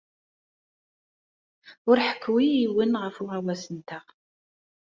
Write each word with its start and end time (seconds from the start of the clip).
Ur 1.89 1.97
ḥekku 2.05 2.33
i 2.45 2.47
yiwen 2.53 2.93
ɣef 3.03 3.15
uɣawas-nteɣ. 3.21 4.05